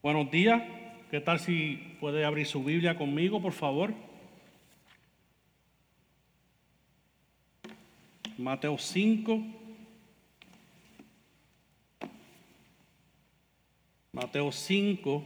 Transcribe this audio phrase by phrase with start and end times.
[0.00, 0.62] Buenos días.
[1.10, 3.92] ¿Qué tal si puede abrir su Biblia conmigo, por favor?
[8.36, 9.42] Mateo 5.
[14.12, 15.24] Mateo 5,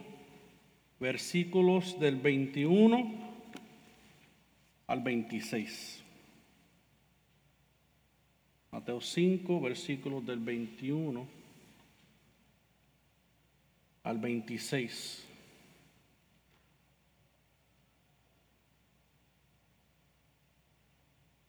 [0.98, 3.12] versículos del 21
[4.86, 6.02] al 26.
[8.70, 11.41] Mateo 5, versículos del 21
[14.02, 15.28] al 26.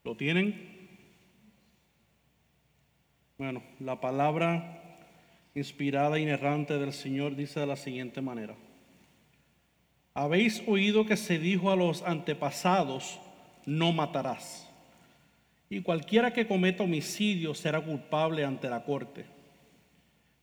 [0.04, 0.74] ¿Lo tienen?
[3.38, 4.82] Bueno, la palabra
[5.56, 8.56] inspirada e inerrante del Señor dice de la siguiente manera.
[10.14, 13.20] Habéis oído que se dijo a los antepasados,
[13.66, 14.70] no matarás.
[15.70, 19.33] Y cualquiera que cometa homicidio será culpable ante la corte.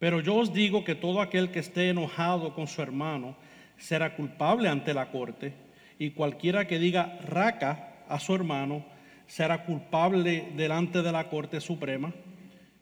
[0.01, 3.37] Pero yo os digo que todo aquel que esté enojado con su hermano
[3.77, 5.53] será culpable ante la corte,
[5.99, 8.83] y cualquiera que diga raca a su hermano
[9.27, 12.15] será culpable delante de la corte suprema,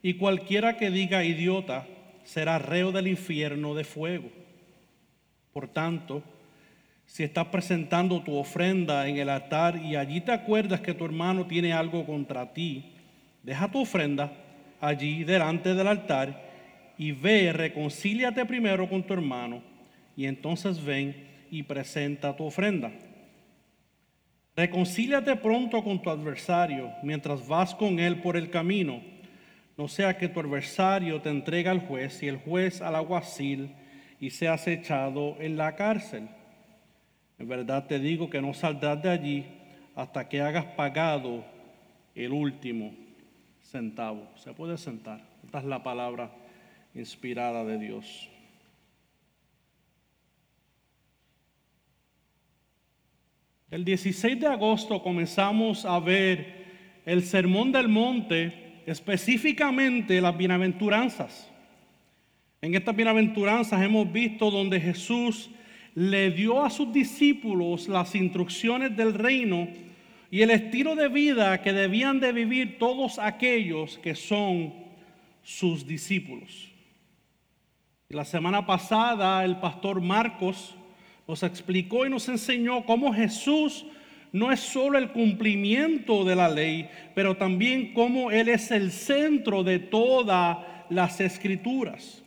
[0.00, 1.88] y cualquiera que diga idiota
[2.22, 4.30] será reo del infierno de fuego.
[5.52, 6.22] Por tanto,
[7.04, 11.48] si estás presentando tu ofrenda en el altar y allí te acuerdas que tu hermano
[11.48, 12.92] tiene algo contra ti,
[13.42, 14.30] deja tu ofrenda
[14.80, 16.47] allí delante del altar
[16.98, 19.62] y ve, reconcíliate primero con tu hermano
[20.16, 22.90] y entonces ven y presenta tu ofrenda.
[24.56, 29.00] Reconcíliate pronto con tu adversario mientras vas con él por el camino,
[29.76, 33.72] no sea que tu adversario te entregue al juez y el juez al alguacil
[34.18, 36.28] y seas echado en la cárcel.
[37.38, 39.46] En verdad te digo que no saldrás de allí
[39.94, 41.44] hasta que hagas pagado
[42.16, 42.92] el último
[43.62, 44.28] centavo.
[44.34, 45.20] Se puede sentar.
[45.44, 46.32] Esta es la palabra
[46.94, 48.28] inspirada de Dios.
[53.70, 56.64] El 16 de agosto comenzamos a ver
[57.04, 61.50] el Sermón del Monte, específicamente las bienaventuranzas.
[62.62, 65.50] En estas bienaventuranzas hemos visto donde Jesús
[65.94, 69.68] le dio a sus discípulos las instrucciones del reino
[70.30, 74.72] y el estilo de vida que debían de vivir todos aquellos que son
[75.42, 76.67] sus discípulos.
[78.10, 80.74] La semana pasada el pastor Marcos
[81.26, 83.84] nos explicó y nos enseñó cómo Jesús
[84.32, 89.62] no es solo el cumplimiento de la ley, pero también cómo Él es el centro
[89.62, 90.56] de todas
[90.88, 92.24] las escrituras.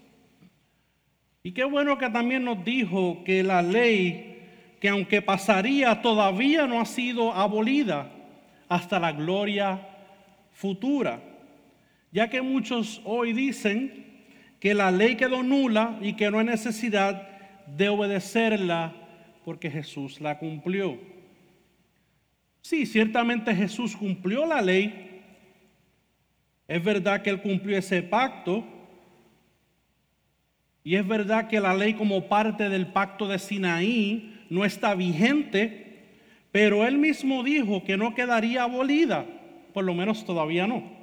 [1.42, 4.38] Y qué bueno que también nos dijo que la ley,
[4.80, 8.08] que aunque pasaría, todavía no ha sido abolida
[8.70, 9.82] hasta la gloria
[10.52, 11.24] futura.
[12.12, 14.11] Ya que muchos hoy dicen
[14.62, 17.28] que la ley quedó nula y que no hay necesidad
[17.66, 18.94] de obedecerla
[19.44, 21.00] porque Jesús la cumplió.
[22.62, 25.24] Sí, ciertamente Jesús cumplió la ley.
[26.68, 28.64] Es verdad que Él cumplió ese pacto.
[30.84, 36.06] Y es verdad que la ley como parte del pacto de Sinaí no está vigente,
[36.52, 39.26] pero Él mismo dijo que no quedaría abolida,
[39.74, 41.01] por lo menos todavía no.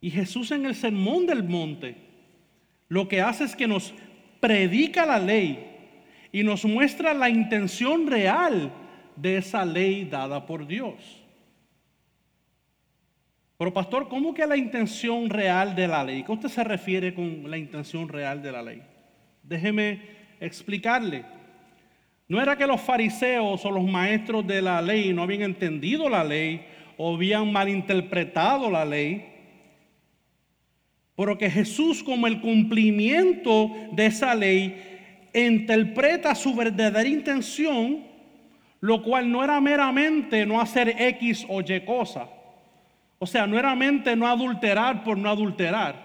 [0.00, 1.96] Y Jesús en el sermón del monte
[2.88, 3.92] lo que hace es que nos
[4.40, 5.66] predica la ley
[6.32, 8.72] y nos muestra la intención real
[9.16, 10.94] de esa ley dada por Dios.
[13.58, 16.22] Pero pastor, ¿cómo que la intención real de la ley?
[16.22, 18.82] ¿Qué usted se refiere con la intención real de la ley?
[19.42, 20.00] Déjeme
[20.40, 21.24] explicarle.
[22.28, 26.22] No era que los fariseos o los maestros de la ley no habían entendido la
[26.22, 26.64] ley
[26.96, 29.37] o habían malinterpretado la ley
[31.18, 38.04] pero que Jesús como el cumplimiento de esa ley interpreta su verdadera intención,
[38.78, 42.28] lo cual no era meramente no hacer X o Y cosa.
[43.18, 45.96] O sea, no era meramente no adulterar por no adulterar.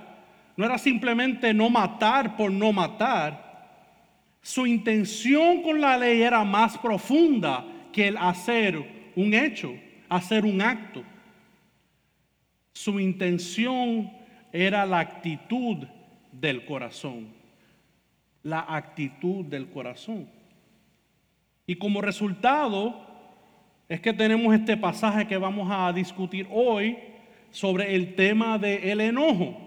[0.58, 3.92] No era simplemente no matar por no matar.
[4.42, 9.76] Su intención con la ley era más profunda que el hacer un hecho,
[10.10, 11.04] hacer un acto.
[12.74, 14.23] Su intención
[14.54, 15.80] era la actitud
[16.32, 17.28] del corazón.
[18.44, 20.30] La actitud del corazón.
[21.66, 23.02] Y como resultado
[23.90, 26.98] es que tenemos este pasaje que vamos a discutir hoy
[27.50, 29.60] sobre el tema del enojo.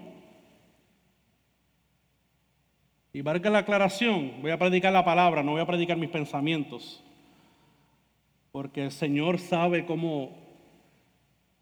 [3.11, 7.03] Y valga la aclaración, voy a predicar la palabra, no voy a predicar mis pensamientos,
[8.51, 10.37] porque el Señor sabe cómo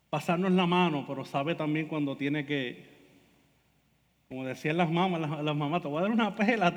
[0.10, 2.94] pasarnos la mano, pero sabe también cuando tiene que
[4.27, 6.74] Como decían las mamás, las, mamás, te voy a dar una pela,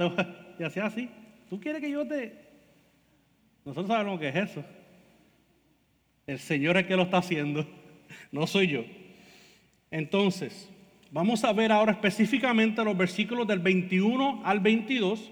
[0.58, 1.08] y hacía así.
[1.48, 2.46] ¿Tú quieres que yo te...?
[3.64, 4.64] Nosotros sabemos que es eso.
[6.26, 7.66] El Señor es el que lo está haciendo,
[8.32, 8.84] no soy yo.
[9.90, 10.68] Entonces,
[11.10, 15.30] vamos a ver ahora específicamente los versículos del 21 al 22,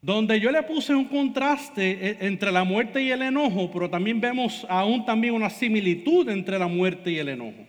[0.00, 4.20] donde yo le puse un contraste e, entre la muerte y el enojo, pero también
[4.20, 7.66] vemos aún también una similitud entre la muerte y el enojo.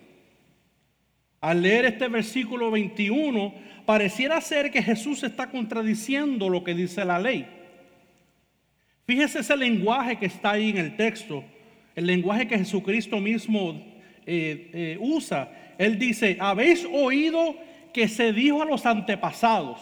[1.44, 3.52] Al leer este versículo 21,
[3.84, 7.46] pareciera ser que Jesús está contradiciendo lo que dice la ley.
[9.06, 11.44] Fíjese ese lenguaje que está ahí en el texto,
[11.94, 13.72] el lenguaje que Jesucristo mismo
[14.24, 15.50] eh, eh, usa.
[15.76, 17.56] Él dice, habéis oído
[17.92, 19.78] que se dijo a los antepasados.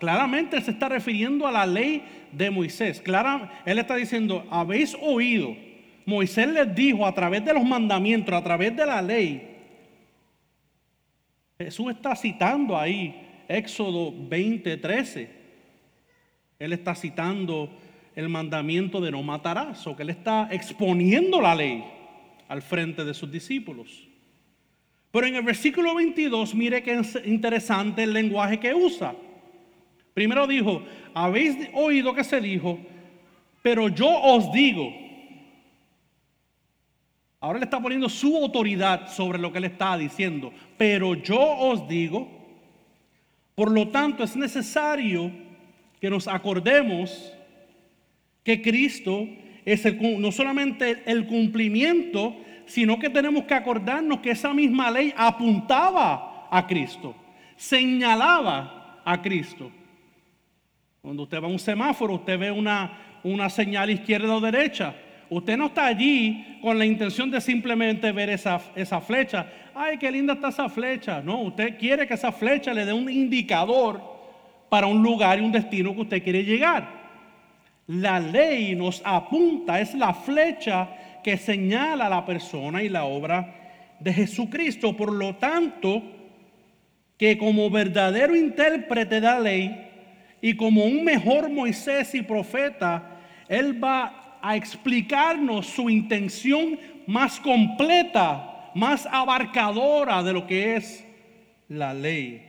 [0.00, 3.00] claramente se está refiriendo a la ley de Moisés.
[3.00, 5.56] Clara, él está diciendo, habéis oído.
[6.06, 9.48] Moisés les dijo a través de los mandamientos, a través de la ley.
[11.58, 15.30] Jesús está citando ahí Éxodo 20, 13.
[16.58, 17.70] Él está citando
[18.14, 21.84] el mandamiento de no matarás, o que él está exponiendo la ley
[22.48, 24.08] al frente de sus discípulos.
[25.10, 29.14] Pero en el versículo 22, mire qué interesante el lenguaje que usa.
[30.14, 30.82] Primero dijo,
[31.14, 32.78] habéis oído que se dijo,
[33.62, 35.01] pero yo os digo.
[37.42, 40.52] Ahora le está poniendo su autoridad sobre lo que él está diciendo.
[40.78, 42.28] Pero yo os digo,
[43.56, 45.28] por lo tanto es necesario
[46.00, 47.32] que nos acordemos
[48.44, 49.26] que Cristo
[49.64, 56.46] es no solamente el cumplimiento, sino que tenemos que acordarnos que esa misma ley apuntaba
[56.48, 57.16] a Cristo,
[57.56, 59.68] señalaba a Cristo.
[61.00, 64.94] Cuando usted va a un semáforo, usted ve una, una señal izquierda o derecha.
[65.30, 69.46] Usted no está allí con la intención de simplemente ver esa, esa flecha.
[69.74, 71.20] Ay, qué linda está esa flecha.
[71.22, 74.00] No, usted quiere que esa flecha le dé un indicador
[74.68, 76.88] para un lugar y un destino que usted quiere llegar.
[77.86, 80.88] La ley nos apunta, es la flecha
[81.22, 83.54] que señala la persona y la obra
[84.00, 84.96] de Jesucristo.
[84.96, 86.02] Por lo tanto,
[87.16, 89.88] que como verdadero intérprete de la ley
[90.40, 98.70] y como un mejor Moisés y profeta, Él va a explicarnos su intención más completa,
[98.74, 101.04] más abarcadora de lo que es
[101.68, 102.48] la ley.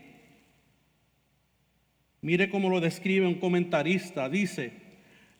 [2.21, 4.29] Mire cómo lo describe un comentarista.
[4.29, 4.73] Dice,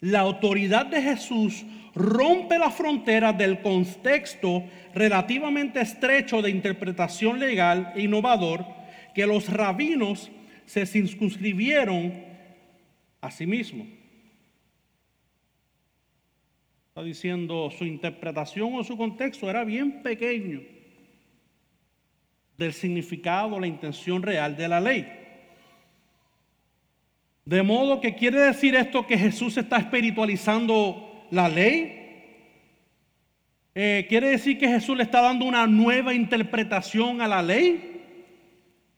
[0.01, 1.65] la autoridad de Jesús
[1.95, 4.63] rompe la frontera del contexto
[4.93, 8.65] relativamente estrecho de interpretación legal e innovador
[9.15, 10.29] que los rabinos
[10.65, 12.13] se circunscribieron
[13.21, 14.02] a sí mismos.
[16.93, 20.61] Está diciendo su interpretación o su contexto era bien pequeño
[22.55, 25.11] del significado, la intención real de la ley.
[27.45, 31.99] De modo que quiere decir esto que Jesús está espiritualizando la ley.
[33.73, 38.03] Eh, ¿Quiere decir que Jesús le está dando una nueva interpretación a la ley?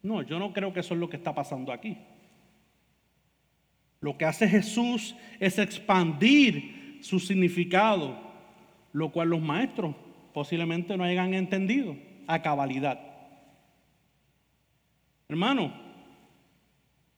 [0.03, 1.97] No, yo no creo que eso es lo que está pasando aquí.
[4.01, 8.17] Lo que hace Jesús es expandir su significado,
[8.93, 9.95] lo cual los maestros
[10.33, 11.95] posiblemente no hayan entendido
[12.27, 12.99] a cabalidad.
[15.27, 15.85] Hermano,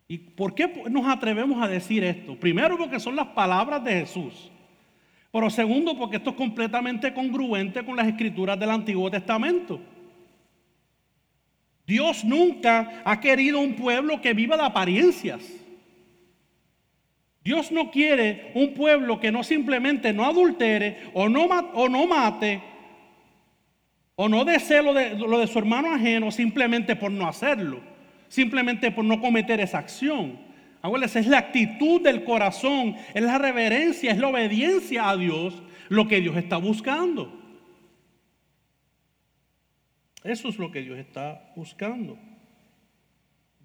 [0.07, 2.35] ¿Y por qué nos atrevemos a decir esto?
[2.35, 4.49] Primero porque son las palabras de Jesús.
[5.31, 9.81] Pero segundo porque esto es completamente congruente con las escrituras del Antiguo Testamento.
[11.85, 15.43] Dios nunca ha querido un pueblo que viva de apariencias.
[17.47, 22.61] Dios no quiere un pueblo que no simplemente no adultere o no, o no mate
[24.17, 27.79] o no desee lo de, su hermano ajeno simplemente por no hacerlo
[28.27, 30.37] simplemente por no cometer esa acción.
[30.81, 36.05] Acuérdense, es la actitud del corazón, es la reverencia, es la obediencia a Dios lo
[36.09, 37.33] que Dios está buscando.
[40.21, 42.19] Eso es lo que Dios está buscando.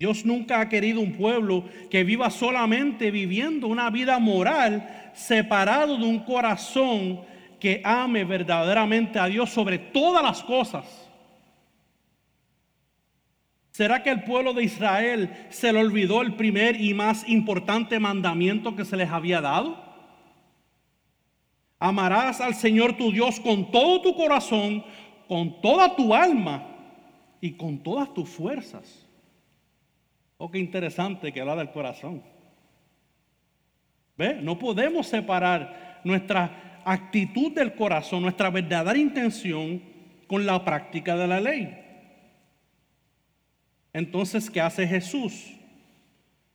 [0.02, 6.04] Dios nunca ha querido un pueblo que viva solamente viviendo una vida moral separado de
[6.04, 7.20] un corazón
[7.60, 11.08] que ame verdaderamente a Dios sobre todas las cosas.
[13.70, 18.74] ¿Será que el pueblo de Israel se le olvidó el primer y más importante mandamiento
[18.74, 19.80] que se les había dado?
[21.78, 24.84] Amarás al Señor tu Dios con todo tu corazón,
[25.28, 26.66] con toda tu alma
[27.40, 29.01] y con todas tus fuerzas.
[30.44, 32.20] Oh, qué interesante que habla del corazón.
[34.18, 34.40] ¿Ve?
[34.42, 39.80] No podemos separar nuestra actitud del corazón, nuestra verdadera intención
[40.26, 41.78] con la práctica de la ley.
[43.92, 45.54] Entonces, ¿qué hace Jesús?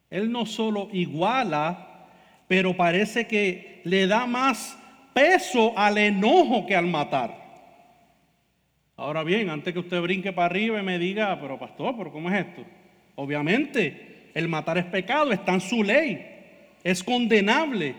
[0.10, 2.10] Él no solo iguala,
[2.50, 4.78] pero parece que le da más
[5.14, 7.34] peso al enojo que al matar.
[8.98, 12.30] Ahora bien, antes que usted brinque para arriba y me diga, pero pastor, ¿pero cómo
[12.30, 12.66] es esto?
[13.20, 16.24] Obviamente, el matar es pecado, está en su ley,
[16.84, 17.96] es condenable.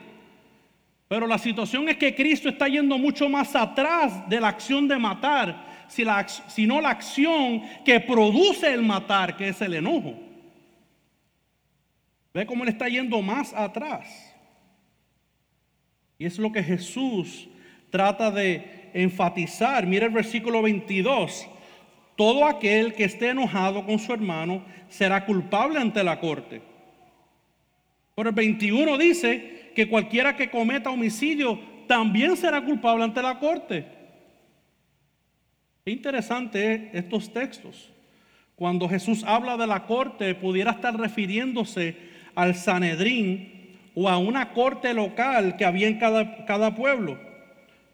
[1.09, 4.97] Pero la situación es que Cristo está yendo mucho más atrás de la acción de
[4.97, 10.15] matar, sino la acción que produce el matar, que es el enojo.
[12.33, 14.07] Ve cómo él está yendo más atrás.
[16.17, 17.49] Y es lo que Jesús
[17.91, 19.85] trata de enfatizar.
[19.85, 21.49] Mira el versículo 22.
[22.19, 26.61] Todo aquel que esté enojado con su hermano será culpable ante la corte.
[28.17, 33.87] Por el 21 dice que cualquiera que cometa homicidio también será culpable ante la corte.
[35.85, 37.93] Interesante estos textos.
[38.57, 41.97] Cuando Jesús habla de la corte, pudiera estar refiriéndose
[42.35, 47.28] al Sanedrín o a una corte local que había en cada, cada pueblo.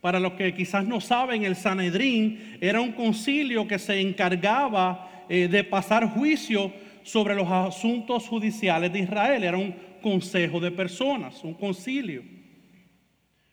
[0.05, 5.49] Para los que quizás no saben, el Sanedrín era un concilio que se encargaba eh,
[5.49, 6.71] de pasar juicio
[7.03, 9.43] sobre los asuntos judiciales de Israel.
[9.43, 12.23] Era un consejo de personas, un concilio.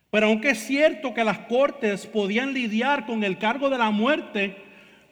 [0.10, 4.58] Pero aunque es cierto que las cortes podían lidiar con el cargo de la muerte,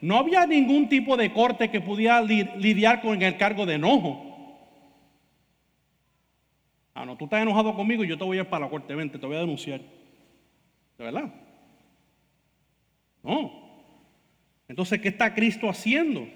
[0.02, 4.58] no había ningún tipo de corte que pudiera lidiar con el cargo de enojo.
[6.92, 8.94] Ah, no, tú estás enojado conmigo y yo te voy a ir para la corte,
[8.94, 9.80] vente, te voy a denunciar.
[11.00, 11.30] ¿De verdad?
[13.22, 13.50] No.
[14.68, 16.28] Entonces, ¿qué está Cristo haciendo?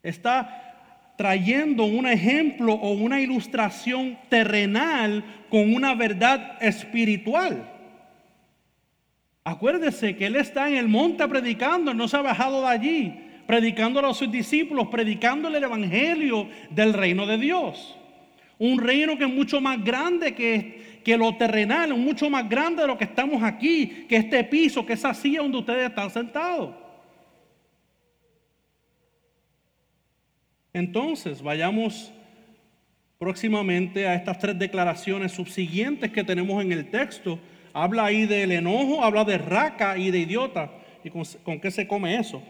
[0.00, 7.68] Está trayendo un ejemplo o una ilustración terrenal con una verdad espiritual.
[9.42, 13.98] Acuérdese que Él está en el monte predicando, no se ha bajado de allí, predicando
[14.06, 17.98] a sus discípulos, predicándole el Evangelio del reino de Dios.
[18.56, 22.88] Un reino que es mucho más grande que, que lo terrenal, mucho más grande de
[22.88, 26.74] lo que estamos aquí, que este piso, que esa silla donde ustedes están sentados.
[30.72, 32.10] Entonces, vayamos
[33.18, 37.38] próximamente a estas tres declaraciones subsiguientes que tenemos en el texto.
[37.72, 40.70] Habla ahí del enojo, habla de raca y de idiota.
[41.04, 42.42] ¿Y con, con qué se come eso?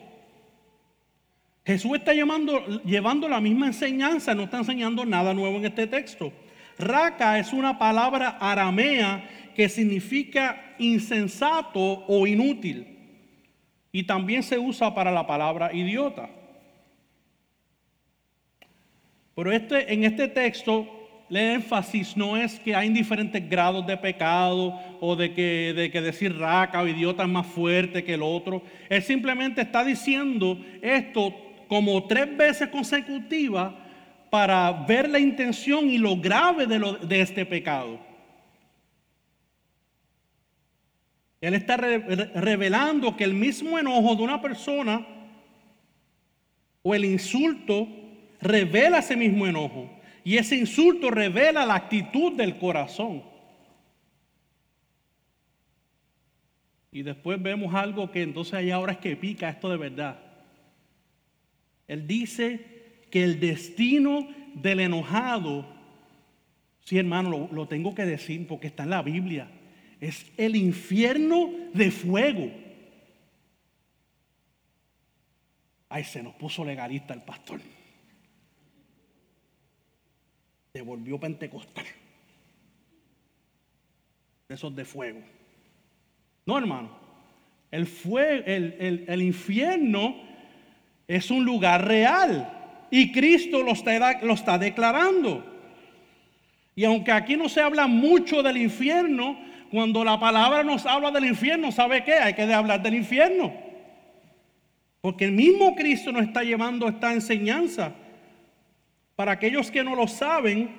[1.67, 6.33] Jesús está llevando la misma enseñanza, no está enseñando nada nuevo en este texto.
[6.79, 12.87] Raca es una palabra aramea que significa insensato o inútil.
[13.93, 16.29] Y también se usa para la palabra idiota.
[19.37, 20.89] Pero este, en este texto,
[21.31, 26.01] el énfasis no es que hay diferentes grados de pecado o de que, de que
[26.01, 28.63] decir raca o idiota es más fuerte que el otro.
[28.89, 31.35] Él simplemente está diciendo esto
[31.69, 33.73] como tres veces consecutivas
[34.35, 38.01] para ver la intención y lo grave de, este pecado.
[41.41, 45.07] Él está revelando que el mismo enojo de una persona
[46.83, 47.87] o el insulto
[48.41, 49.89] revela ese mismo enojo.
[50.25, 53.23] Y ese insulto revela la actitud del corazón.
[56.91, 60.19] Y después vemos algo que entonces hay ahora es que pica esto de verdad.
[61.87, 62.74] Él dice
[63.15, 65.65] que el destino del enojado,
[66.81, 69.49] sí hermano, lo, tengo que decir porque está en la Biblia,
[70.01, 72.51] es el infierno de fuego.
[75.89, 77.61] Ay, se nos puso legalista el pastor.
[80.73, 81.87] Se volvió pentecostal.
[84.49, 85.21] Esos de fuego.
[86.47, 86.99] No, hermano.
[87.71, 87.87] El,
[88.45, 90.17] el, el infierno
[91.07, 92.63] es un lugar real
[92.97, 95.45] y Cristo lo está, lo está declarando.
[96.77, 99.37] Y aunque aquí no se habla mucho del infierno,
[99.73, 102.15] cuando la palabra nos habla del infierno, ¿sabe qué?
[102.15, 103.53] Hay que hablar del infierno.
[105.01, 107.93] Porque el mismo Cristo nos está llevando esta enseñanza.
[109.17, 110.71] Para aquellos que no lo saben,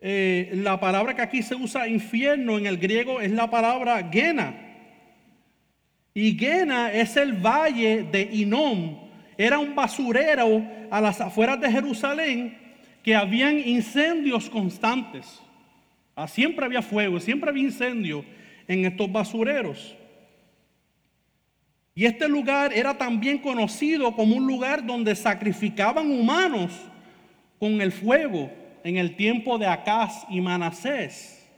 [0.00, 4.62] eh, la palabra que aquí se usa infierno en el griego es la palabra gena.
[6.14, 9.05] Y Gena es el valle de Inom.
[9.38, 12.58] Era un basurero a las afueras de Jerusalén
[13.02, 15.42] que habían incendios constantes.
[16.14, 18.24] Ah, siempre había fuego, siempre había incendio
[18.66, 19.94] en estos basureros.
[21.94, 26.72] Y este lugar era también conocido como un lugar donde sacrificaban humanos
[27.58, 28.50] con el fuego
[28.84, 31.48] en el tiempo de Acaz y Manasés.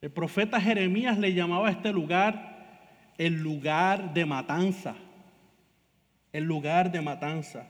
[0.00, 4.94] El profeta Jeremías le llamaba a este lugar el lugar de matanza.
[6.32, 7.66] El lugar de matanza.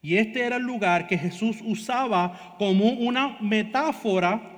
[0.00, 4.50] Y este era el lugar que Jesús usaba como una metáfora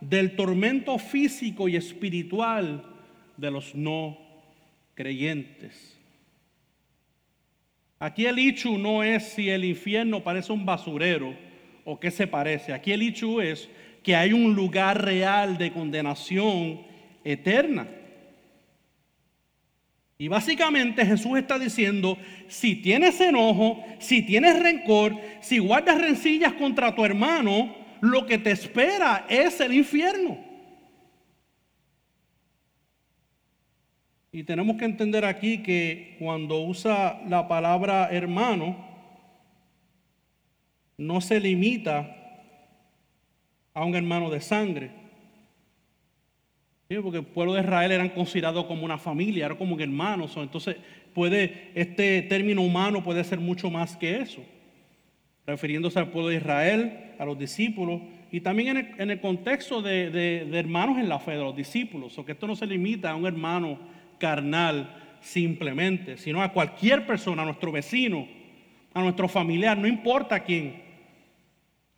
[0.00, 2.84] del tormento físico y espiritual
[3.36, 4.18] de los no
[4.94, 5.98] creyentes.
[7.98, 11.34] Aquí el hecho no es si el infierno parece un basurero
[11.84, 12.72] o qué se parece.
[12.72, 13.68] Aquí el hecho es
[14.02, 16.80] que hay un lugar real de condenación
[17.24, 17.88] eterna.
[20.20, 26.94] Y básicamente Jesús está diciendo, si tienes enojo, si tienes rencor, si guardas rencillas contra
[26.94, 30.36] tu hermano, lo que te espera es el infierno.
[34.30, 38.76] Y tenemos que entender aquí que cuando usa la palabra hermano,
[40.98, 42.14] no se limita
[43.72, 44.99] a un hermano de sangre
[46.98, 50.36] porque el pueblo de Israel eran considerados como una familia, eran como hermanos.
[50.36, 50.76] Entonces,
[51.14, 54.42] puede, este término humano puede ser mucho más que eso.
[55.46, 58.00] Refiriéndose al pueblo de Israel, a los discípulos,
[58.32, 62.18] y también en el, contexto de, hermanos en la fe, de los discípulos.
[62.18, 63.78] O que esto no se limita a un hermano
[64.18, 68.26] carnal simplemente, sino a cualquier persona, a nuestro vecino,
[68.94, 70.89] a nuestro familiar, no importa quién.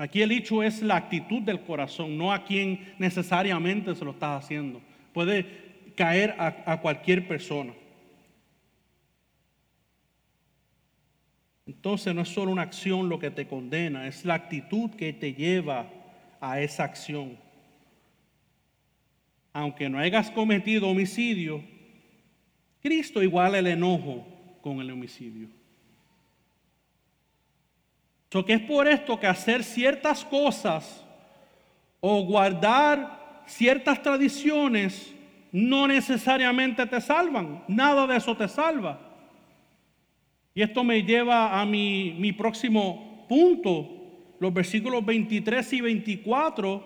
[0.03, 4.43] Aquí el hecho es la actitud del corazón, no a quien necesariamente se lo estás
[4.43, 4.83] haciendo.
[5.13, 5.47] Puede
[5.95, 7.73] caer a, cualquier persona.
[11.65, 15.35] Entonces no es solo una acción lo que te condena, es la actitud que te
[15.35, 15.89] lleva
[16.41, 17.39] a esa acción.
[19.53, 21.63] Aunque no hayas cometido homicidio,
[22.83, 24.27] Cristo iguala el enojo
[24.63, 25.62] con el homicidio
[28.41, 31.05] que es por esto que hacer ciertas cosas
[32.01, 35.15] o guardar ciertas tradiciones
[35.53, 37.63] no necesariamente te salvan.
[37.69, 38.99] Nada de eso te salva.
[40.55, 43.87] Y esto me lleva a mi, mi próximo punto,
[44.41, 46.85] los versículos 23 y 24,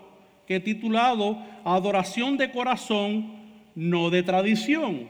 [0.49, 3.37] que he titulado Adoración de corazón,
[3.77, 5.09] no de tradición.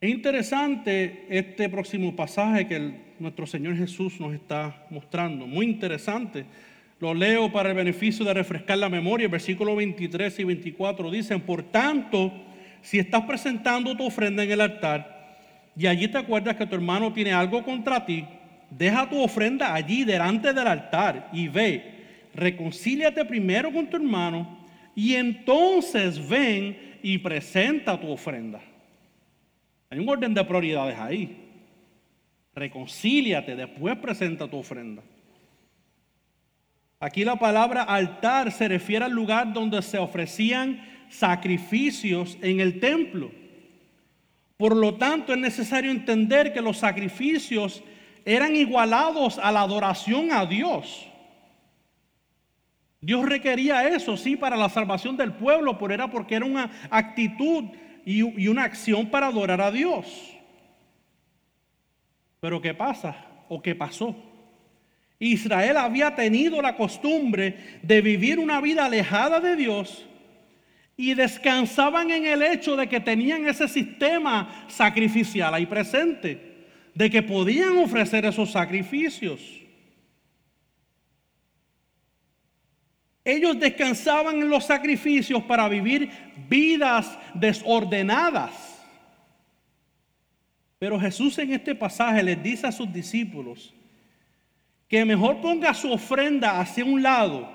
[0.00, 5.46] Es interesante este próximo pasaje que nuestro Señor Jesús nos está mostrando.
[5.46, 6.44] Muy interesante.
[6.98, 9.24] Lo leo para el beneficio de refrescar la memoria.
[9.24, 12.32] El versículo 23 y 24 dicen, por tanto,
[12.80, 15.36] si estás presentando tu ofrenda en el altar
[15.76, 18.24] y allí te acuerdas que tu hermano tiene algo contra ti,
[18.70, 21.94] deja tu ofrenda allí delante del altar y ve,
[22.34, 24.58] reconcíliate primero con tu hermano
[24.94, 28.60] y entonces ven y presenta tu ofrenda.
[29.90, 31.45] Hay un orden de prioridades ahí.
[32.56, 35.02] Reconcíliate, después presenta tu ofrenda.
[36.98, 43.30] Aquí la palabra altar se refiere al lugar donde se ofrecían sacrificios en el templo.
[44.56, 47.84] Por lo tanto, es necesario entender que los sacrificios
[48.24, 51.06] eran igualados a la adoración a Dios.
[53.02, 57.64] Dios requería eso, sí, para la salvación del pueblo, pero era porque era una actitud
[58.06, 60.35] y, una acción para adorar a Dios.
[62.46, 63.16] Pero ¿qué pasa?
[63.48, 64.14] ¿O qué pasó?
[65.18, 70.06] Israel había tenido la costumbre de vivir una vida alejada de Dios
[70.96, 77.20] y descansaban en el hecho de que tenían ese sistema sacrificial ahí presente, de que
[77.20, 79.40] podían ofrecer esos sacrificios.
[83.24, 86.08] Ellos descansaban en los sacrificios para vivir
[86.48, 88.75] vidas desordenadas.
[90.78, 93.74] Pero Jesús en este pasaje les dice a sus discípulos
[94.88, 97.48] que mejor ponga su ofrenda hacia un lado,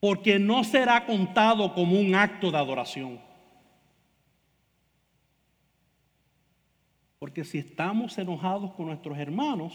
[0.00, 3.20] porque no será contado como un acto de adoración.
[7.18, 9.74] Porque si estamos enojados con nuestros hermanos,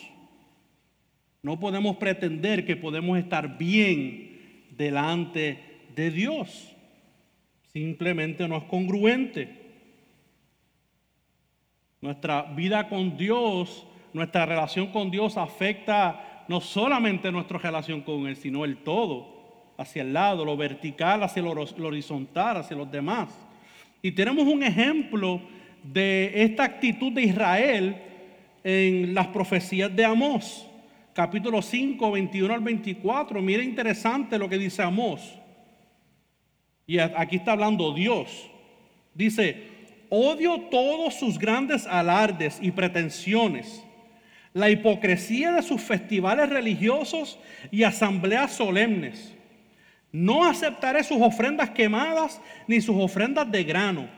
[1.42, 6.76] no podemos pretender que podemos estar bien delante de Dios.
[7.72, 9.69] Simplemente no es congruente.
[12.02, 18.36] Nuestra vida con Dios, nuestra relación con Dios afecta no solamente nuestra relación con Él,
[18.36, 23.30] sino el todo, hacia el lado, lo vertical, hacia lo, horizontal, hacia los demás.
[24.02, 25.42] Y tenemos un ejemplo
[25.84, 28.02] de esta actitud de Israel
[28.64, 30.66] en las profecías de Amós
[31.20, 33.42] capítulo 5, 21 al 24.
[33.42, 35.38] Mira interesante lo que dice Amós.
[36.88, 38.50] Y aquí está hablando Dios.
[39.14, 39.69] Dice,
[40.10, 43.84] odio todos sus grandes alardes y pretensiones,
[44.54, 47.40] la hipocresía de sus festivales religiosos
[47.72, 49.36] y asambleas solemnes.
[50.12, 54.10] No aceptaré sus ofrendas quemadas ni sus ofrendas de grano.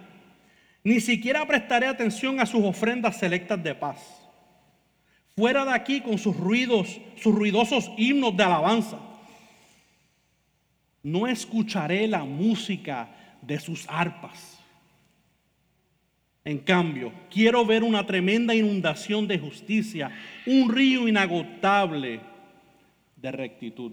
[0.84, 4.17] Ni siquiera prestaré atención a sus ofrendas selectas de paz.
[5.36, 8.99] fuera de aquí con sus ruidos, sus ruidosos himnos de alabanza.
[11.04, 13.10] No escucharé la música
[13.41, 14.61] de sus arpas.
[16.43, 20.12] En cambio, quiero ver una tremenda inundación de justicia,
[20.47, 22.19] un río inagotable
[23.15, 23.91] de rectitud.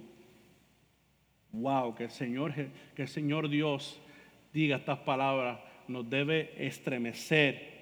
[1.52, 2.54] Wow, que el Señor,
[2.94, 4.00] que el Señor Dios
[4.52, 5.58] diga estas palabras
[5.88, 7.78] nos debe estremecer.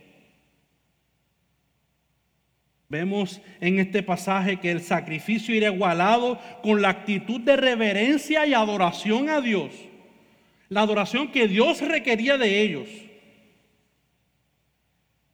[2.89, 8.55] Vemos en este pasaje que el sacrificio irá igualado con la actitud de reverencia y
[8.55, 9.73] adoración a Dios.
[10.69, 12.89] La adoración que Dios requería de ellos.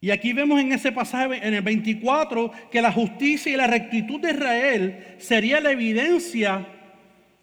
[0.03, 4.21] Y aquí vemos en ese pasaje, en el 24, que la justicia y la rectitud
[4.21, 6.67] de Israel sería la evidencia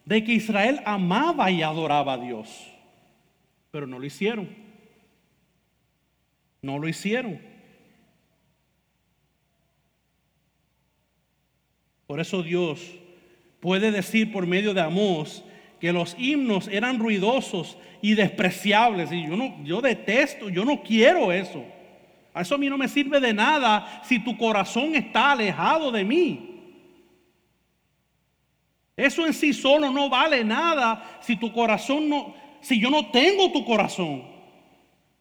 [0.04, 2.69] de que Israel amaba y adoraba a Dios.
[3.72, 4.50] Pero no lo hicieron.
[6.62, 7.39] No lo hicieron.
[12.08, 12.93] Por eso Dios
[13.62, 15.45] puede decir por medio de Amós
[15.80, 19.13] que los himnos eran ruidosos y despreciables.
[19.13, 21.63] Y yo no, yo detesto, yo no quiero eso.
[22.34, 26.04] A eso a mí no me sirve de nada si tu corazón está alejado de
[26.04, 26.46] mí.
[28.96, 33.52] Eso en sí solo no vale nada si tu corazón no, si yo no tengo
[33.52, 34.24] tu corazón.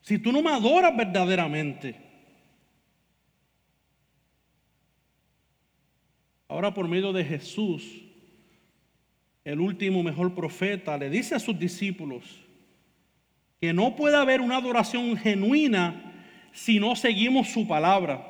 [0.01, 1.97] Si tú no me adoras verdaderamente.
[6.49, 7.85] Ahora por medio de Jesús,
[9.45, 12.25] el último mejor profeta, le dice a sus discípulos
[13.61, 16.08] que no puede haber una adoración genuina
[16.53, 18.27] si no seguimos su palabra,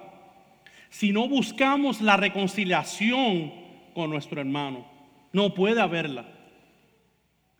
[0.90, 3.52] si no buscamos la reconciliación
[3.94, 4.86] con nuestro hermano.
[5.32, 6.24] No puede haberla.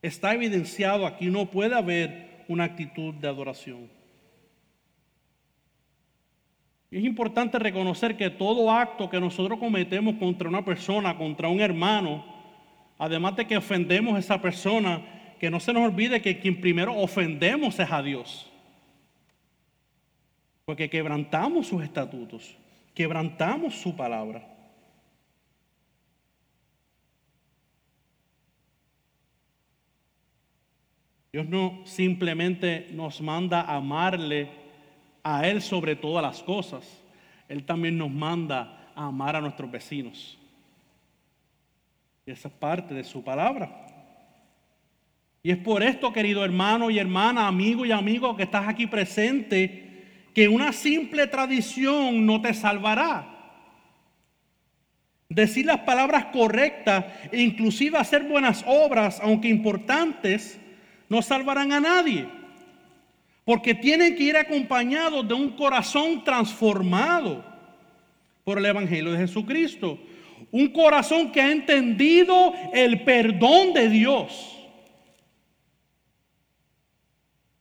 [0.00, 3.90] Está evidenciado aquí, no puede haber una actitud de adoración.
[6.90, 12.24] Es importante reconocer que todo acto que nosotros cometemos contra una persona, contra un hermano,
[12.98, 15.02] además de que ofendemos a esa persona,
[15.38, 18.47] que no se nos olvide que quien primero ofendemos es a Dios.
[20.68, 22.54] Porque quebrantamos sus estatutos,
[22.94, 24.46] quebrantamos su palabra.
[31.33, 34.50] Dios no simplemente nos manda a amarle
[35.22, 37.02] a Él sobre todas las cosas.
[37.48, 40.38] Él también nos manda a amar a nuestros vecinos.
[42.26, 43.87] Y esa es parte de su palabra.
[45.42, 49.88] Y es por esto, querido hermano y hermana, amigo y amigo que estás aquí presente,
[50.38, 53.27] que una simple tradición no te salvará.
[55.29, 60.57] Decir las palabras correctas e inclusive hacer buenas obras, aunque importantes,
[61.09, 62.29] no salvarán a nadie.
[63.44, 67.44] Porque tienen que ir acompañados de un corazón transformado
[68.44, 69.98] por el Evangelio de Jesucristo.
[70.53, 74.57] Un corazón que ha entendido el perdón de Dios.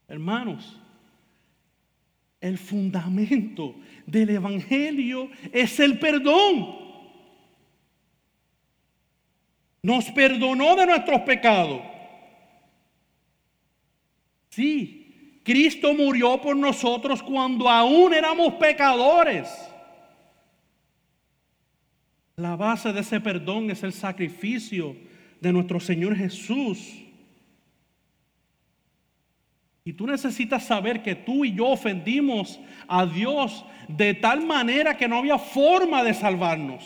[0.08, 0.77] Hermanos,
[2.42, 6.88] el fundamento del Evangelio es el perdón.
[9.82, 11.82] Nos perdonó de nuestros pecados
[14.58, 19.48] Sí, Cristo murió por nosotros cuando aún éramos pecadores.
[22.38, 24.96] La base de ese perdón es el sacrificio
[25.40, 26.92] de nuestro Señor Jesús.
[29.88, 35.08] Y tú necesitas saber que tú y yo ofendimos a Dios de tal manera que
[35.08, 36.84] no había forma de salvarnos.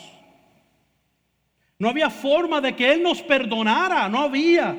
[1.80, 4.76] No había forma de que Él nos perdonara, no había.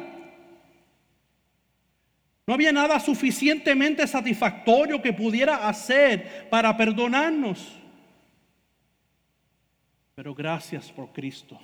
[2.47, 7.77] No había nada suficientemente satisfactorio que pudiera hacer para perdonarnos.
[10.15, 11.59] Pero gracias por Cristo.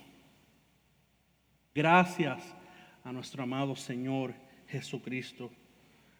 [1.73, 2.43] Gracias
[3.05, 4.33] a nuestro amado Señor
[4.67, 5.49] Jesucristo.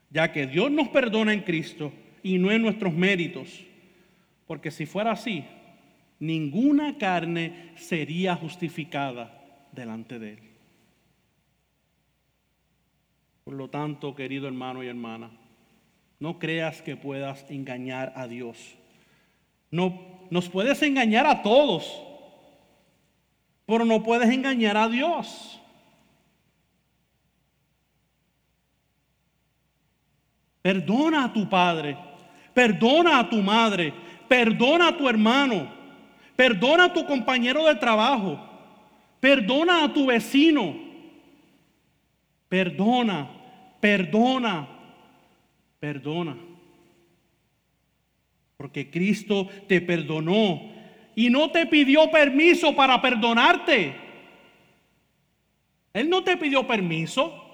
[0.10, 1.91] Ya que Dios nos perdona en Cristo
[2.24, 3.63] y no en nuestros méritos.
[4.48, 5.45] Porque si fuera así,
[6.19, 10.39] ninguna carne sería justificada delante de Él.
[13.43, 15.32] Por lo tanto, querido hermano y hermana,
[16.19, 18.76] no creas que puedas engañar a Dios.
[19.72, 22.02] No, nos puedes engañar a todos,
[23.65, 25.59] pero no puedes engañar a Dios.
[30.62, 31.98] Perdona a tu padre,
[32.54, 33.93] perdona a tu madre,
[34.28, 35.72] perdona a tu hermano,
[36.36, 38.39] perdona a tu compañero de trabajo,
[39.19, 40.76] perdona a tu vecino,
[42.48, 43.39] perdona
[43.80, 44.67] Perdona,
[45.80, 46.38] perdona.
[48.58, 50.62] Porque Cristo te perdonó
[51.15, 53.95] y no te pidió permiso para perdonarte.
[55.93, 57.45] Él no te pidió permiso.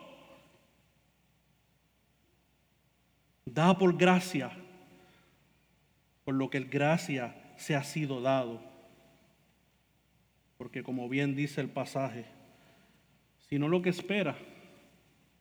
[3.56, 4.52] Da por gracia,
[6.26, 8.62] por lo que el gracia se ha sido dado.
[10.58, 12.26] Porque como bien dice el pasaje,
[13.48, 14.36] si no lo que espera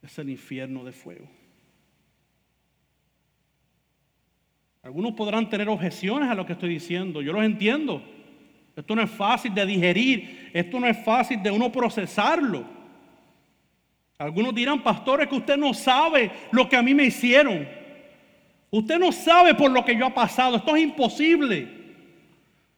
[0.00, 1.28] es el infierno de fuego.
[4.84, 8.00] Algunos podrán tener objeciones a lo que estoy diciendo, yo los entiendo.
[8.76, 12.64] Esto no es fácil de digerir, esto no es fácil de uno procesarlo.
[14.18, 17.82] Algunos dirán, pastores, que usted no sabe lo que a mí me hicieron.
[18.74, 21.68] Usted no sabe por lo que yo he pasado, esto es imposible.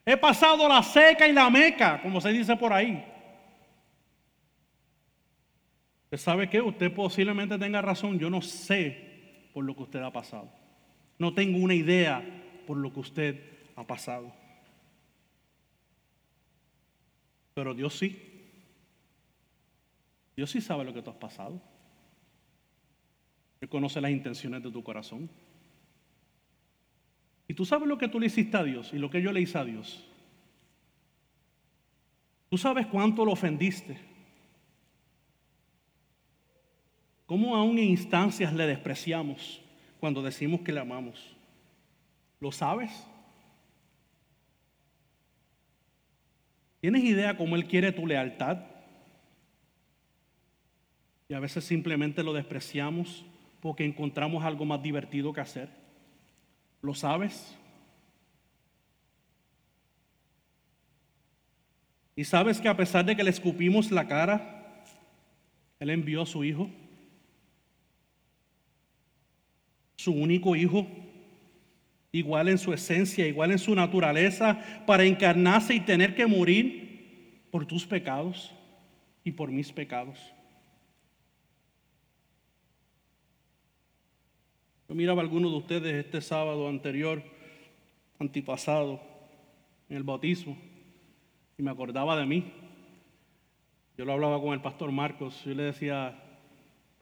[0.05, 3.03] He pasado la seca y la meca, como se dice por ahí.
[6.05, 6.61] ¿Usted sabe qué?
[6.61, 10.53] Usted posiblemente tenga razón, yo no sé por lo que usted ha pasado.
[11.19, 12.23] No tengo una idea
[12.67, 13.41] por lo que usted
[13.75, 14.31] ha pasado.
[17.55, 18.23] Pero Dios sí.
[20.37, 21.59] Dios sí sabe lo que tú has pasado.
[23.63, 25.31] Él conoce las intenciones de tu corazón.
[27.49, 29.41] Y tú sabes lo que tú le hiciste a Dios y lo que yo le
[29.41, 30.05] hice a Dios.
[32.49, 33.99] Tú sabes cuánto lo ofendiste.
[37.27, 39.61] Cómo aún en instancias le despreciamos
[39.99, 41.37] cuando decimos que le amamos.
[42.41, 42.91] ¿Lo sabes?
[46.81, 48.59] ¿Tienes idea cómo Él quiere tu lealtad?
[51.29, 53.25] Y a veces simplemente lo despreciamos
[53.61, 55.86] porque encontramos algo más divertido que hacer.
[56.87, 57.59] ¿Lo sabes?
[62.15, 64.85] Y sabes que a pesar de que le escupimos la cara,
[65.81, 66.71] Él envió a su Hijo
[69.97, 70.87] su único hijo,
[72.13, 77.67] igual en su esencia, igual en su naturaleza, para encarnarse y tener que morir por
[77.67, 78.55] tus pecados
[79.25, 80.36] y por mis pecados.
[84.97, 87.23] Miraba a algunos de ustedes este sábado anterior,
[88.19, 88.99] antipasado,
[89.91, 90.57] en el bautismo,
[91.59, 92.51] y me acordaba de mí.
[93.99, 96.19] Yo lo hablaba con el pastor Marcos, yo le decía,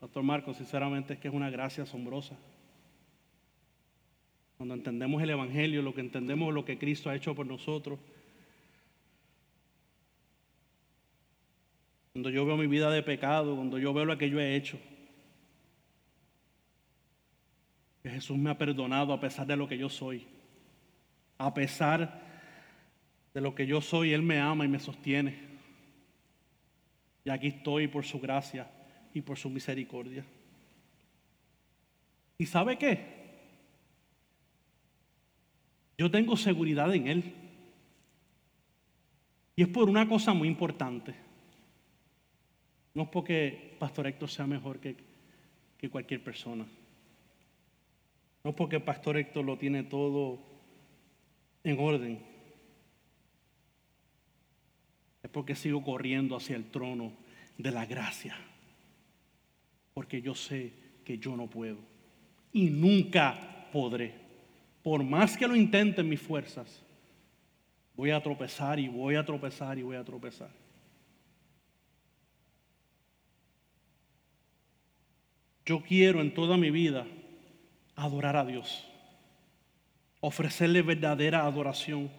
[0.01, 2.35] pastor Marcos, sinceramente es que es una gracia asombrosa.
[4.57, 7.97] Cuando entendemos el Evangelio, lo que entendemos lo que Cristo ha hecho por nosotros.
[12.11, 14.77] Cuando yo veo mi vida de pecado, cuando yo veo lo que yo he hecho.
[18.05, 20.27] Que Jesús me ha perdonado a pesar de lo que yo soy.
[21.39, 22.21] A pesar
[23.33, 25.35] de lo que yo soy, Él me ama y me sostiene.
[27.23, 28.69] Y aquí estoy por su gracia
[29.11, 30.23] y por su misericordia.
[32.37, 32.99] ¿Y sabe qué?
[35.97, 37.33] Yo tengo seguridad en Él.
[39.55, 41.15] Y es por una cosa muy importante.
[42.93, 44.95] No es porque Pastor Héctor sea mejor que,
[45.79, 46.67] que cualquier persona.
[48.45, 50.39] No es porque Pastor Héctor lo tiene todo
[51.63, 52.19] en orden.
[55.23, 57.11] Es porque sigo corriendo hacia el trono
[57.57, 58.37] de la gracia.
[59.95, 61.79] Porque yo sé que yo no puedo.
[62.53, 64.13] Y nunca podré
[64.83, 66.83] por más que lo intenten mis fuerzas,
[67.95, 70.51] voy a tropezar y voy a tropezar y voy a tropezar.
[75.65, 77.07] Yo quiero en toda mi vida
[77.95, 78.87] adorar a Dios,
[80.19, 82.09] ofrecerle verdadera adoración.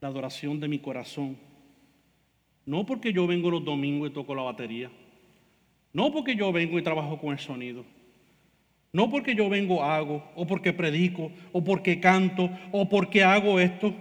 [0.00, 1.38] La adoración de mi corazón.
[2.66, 4.90] No porque yo vengo los domingos y toco la batería.
[5.92, 7.84] No porque yo vengo y trabajo con el sonido.
[8.92, 13.94] No porque yo vengo hago, o porque predico, o porque canto, o porque hago esto.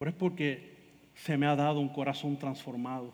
[0.00, 0.78] Pero es porque
[1.14, 3.12] se me ha dado un corazón transformado.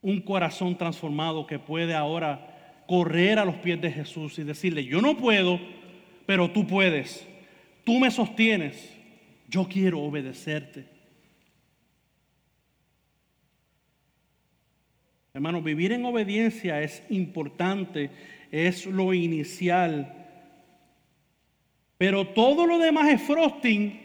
[0.00, 5.02] Un corazón transformado que puede ahora correr a los pies de Jesús y decirle, yo
[5.02, 5.60] no puedo,
[6.24, 7.28] pero tú puedes.
[7.84, 8.96] Tú me sostienes.
[9.50, 10.86] Yo quiero obedecerte.
[15.34, 18.10] Hermano, vivir en obediencia es importante,
[18.50, 20.26] es lo inicial.
[21.98, 24.03] Pero todo lo demás es frosting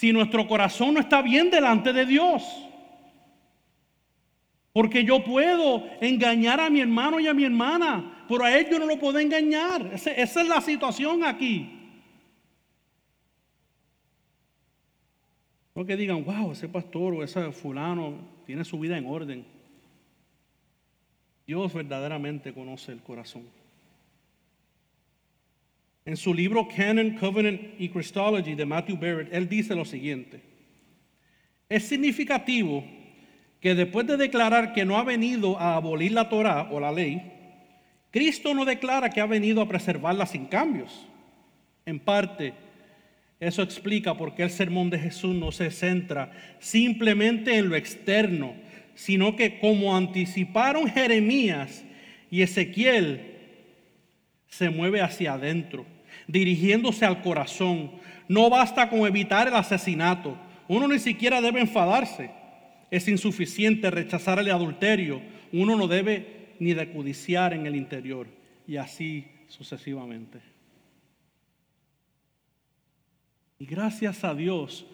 [0.00, 2.42] si nuestro corazón no está bien delante de Dios.
[4.72, 8.78] Porque yo puedo engañar a mi hermano y a mi hermana, pero a él yo
[8.78, 9.90] no lo puedo engañar.
[9.92, 11.68] Esa, es la situación aquí.
[15.74, 18.14] No que digan, wow, ese pastor o ese fulano
[18.46, 19.44] tiene su vida en orden.
[21.46, 23.42] Dios verdaderamente conoce el corazón.
[26.04, 30.40] En su libro Canon, Covenant y Christology de Matthew Barrett, él dice lo siguiente.
[31.68, 32.84] Es significativo
[33.60, 37.22] que después de declarar que no ha venido a abolir la Torah o la ley,
[38.10, 41.06] Cristo no declara que ha venido a preservarla sin cambios.
[41.86, 42.54] En parte,
[43.38, 48.54] eso explica por qué el sermón de Jesús no se centra simplemente en lo externo,
[48.94, 51.84] sino que como anticiparon Jeremías
[52.30, 53.29] y Ezequiel,
[54.50, 55.86] se mueve hacia adentro,
[56.26, 57.92] dirigiéndose al corazón.
[58.28, 60.36] No basta con evitar el asesinato.
[60.68, 62.30] Uno ni siquiera debe enfadarse.
[62.90, 65.22] Es insuficiente rechazar el adulterio.
[65.52, 68.26] Uno no debe ni de codiciar en el interior.
[68.66, 70.40] Y así sucesivamente.
[73.58, 74.86] Y gracias a Dios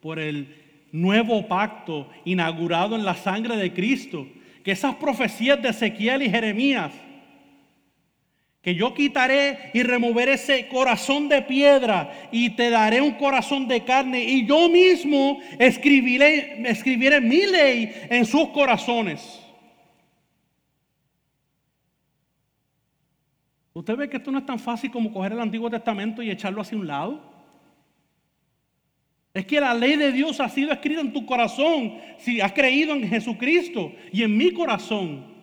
[0.00, 0.54] por el
[0.92, 4.26] nuevo pacto inaugurado en la sangre de Cristo,
[4.62, 6.92] que esas profecías de Ezequiel y Jeremías,
[8.64, 13.84] que yo quitaré y removeré ese corazón de piedra y te daré un corazón de
[13.84, 19.38] carne y yo mismo escribiré, escribiré mi ley en sus corazones.
[23.74, 26.62] ¿Usted ve que esto no es tan fácil como coger el Antiguo Testamento y echarlo
[26.62, 27.20] hacia un lado?
[29.34, 32.94] Es que la ley de Dios ha sido escrita en tu corazón si has creído
[32.94, 35.33] en Jesucristo y en mi corazón.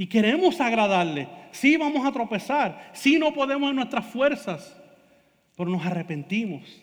[0.00, 1.28] Y queremos agradarle.
[1.50, 2.90] Sí vamos a tropezar.
[2.94, 4.74] Sí no podemos en nuestras fuerzas.
[5.54, 6.80] Pero nos arrepentimos.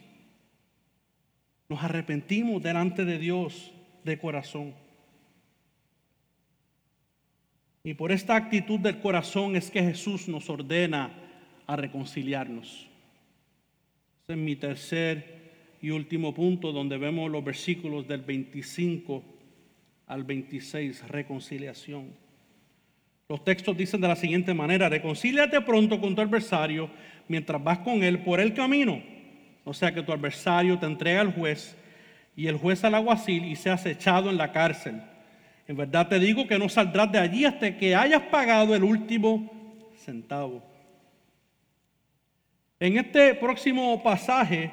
[1.67, 4.75] Nos arrepentimos delante de Dios de corazón.
[7.83, 11.11] Y por esta actitud del corazón es que Jesús nos ordena
[11.65, 12.87] a reconciliarnos
[14.27, 19.23] en mi tercer y último punto, donde vemos los versículos del 25
[20.05, 22.26] al 26, reconciliación.
[23.29, 26.89] Los textos dicen de la siguiente manera, reconcíliate pronto con tu adversario
[27.27, 29.01] mientras vas con él por el camino.
[29.65, 31.75] O sea que tu adversario te entrega al juez
[32.37, 35.01] y el juez al aguacil y seas echado en la cárcel.
[35.67, 39.51] En verdad te digo que no saldrás de allí hasta que hayas pagado el último
[40.05, 40.63] centavo.
[42.79, 44.71] En este próximo pasaje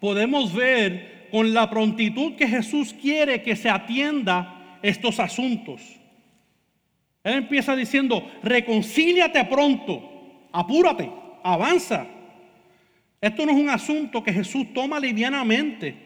[0.00, 5.97] podemos ver con la prontitud que Jesús quiere que se atienda estos asuntos.
[7.24, 11.10] Él empieza diciendo, reconcíliate pronto, apúrate,
[11.42, 12.06] avanza.
[13.20, 15.96] Esto no es un asunto que Jesús toma livianamente.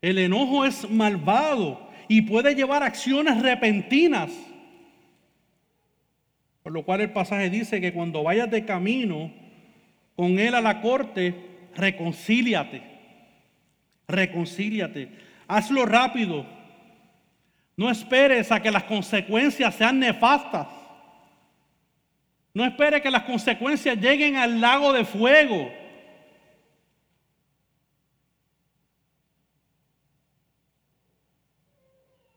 [0.00, 4.30] El enojo es malvado y puede llevar acciones repentinas.
[6.62, 9.30] Por lo cual el pasaje dice que cuando vayas de camino,
[10.16, 11.34] con él a la corte,
[11.74, 12.82] reconcíliate.
[14.08, 15.08] Reconcíliate.
[15.46, 16.46] Hazlo rápido.
[17.76, 20.68] No esperes a que las consecuencias sean nefastas.
[22.52, 25.72] No esperes que las consecuencias lleguen al lago de fuego.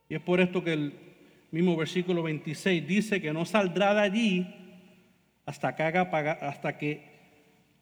[0.10, 0.94] Y es por esto que el
[1.52, 4.56] mismo versículo 26 dice que no saldrá de allí
[5.46, 7.04] hasta que, haga, hasta que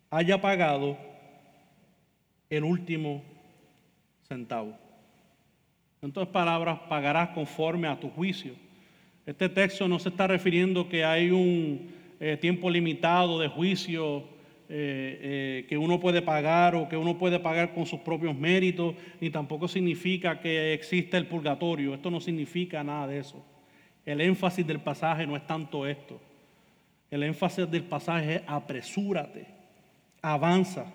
[0.10, 0.98] haya pagado
[2.50, 3.24] el último
[4.28, 4.85] centavo.
[6.06, 8.54] En otras palabras, pagarás conforme a tu juicio.
[9.26, 14.24] Este texto no se está refiriendo que hay un eh, tiempo limitado de juicio eh,
[14.70, 19.32] eh, que uno puede pagar o que uno puede pagar con sus propios méritos, ni
[19.32, 21.96] tampoco significa que existe el purgatorio.
[21.96, 23.44] Esto no significa nada de eso.
[24.06, 26.22] El énfasis del pasaje no es tanto esto.
[27.10, 29.48] El énfasis del pasaje es apresúrate
[30.22, 30.86] avanza.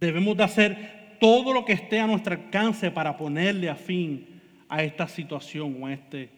[0.00, 4.82] Debemos de hacer todo lo que esté a nuestro alcance para ponerle a fin a
[4.82, 6.30] esta situación o a este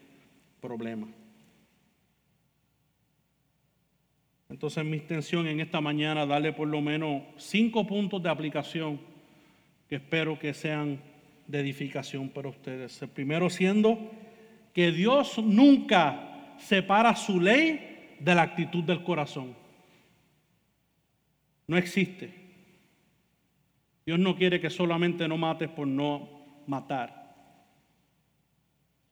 [0.60, 1.08] problema.
[4.48, 8.98] Entonces mi intención en esta mañana darle por lo menos cinco puntos de aplicación
[9.88, 11.00] que espero que sean
[11.46, 13.00] de edificación para ustedes.
[13.02, 14.10] El primero siendo
[14.72, 19.54] que Dios nunca separa su ley de la actitud del corazón.
[21.66, 22.37] No existe.
[24.08, 26.30] Dios no quiere que solamente no mates por no
[26.66, 27.36] matar.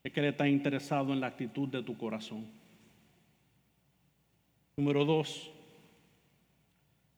[0.02, 2.46] Es que Él está interesado en la actitud de tu corazón.
[4.74, 5.52] Número dos,